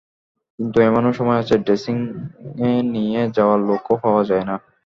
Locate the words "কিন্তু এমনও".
0.59-1.11